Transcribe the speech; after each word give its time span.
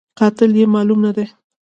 قاتل 0.19 0.51
یې 0.59 0.65
معلوم 0.73 0.99
نه 1.05 1.11
دی 1.15 1.25